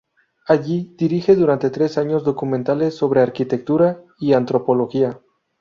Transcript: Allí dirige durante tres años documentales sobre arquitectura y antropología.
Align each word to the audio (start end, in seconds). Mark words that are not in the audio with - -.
Allí 0.47 0.95
dirige 0.97 1.35
durante 1.35 1.69
tres 1.69 1.99
años 1.99 2.23
documentales 2.23 2.95
sobre 2.95 3.21
arquitectura 3.21 4.01
y 4.19 4.33
antropología. 4.33 5.19